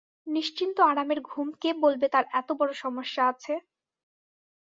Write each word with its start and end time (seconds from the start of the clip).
নিশ্চিন্ত 0.27 0.77
আরামের 0.91 1.19
ঘুম 1.21 1.47
কে 1.61 1.69
বলবে 1.83 2.05
তাঁর 2.09 2.25
এত 2.33 2.49
বড় 2.59 2.71
সমস্যা 2.83 3.23
আছে। 3.31 3.53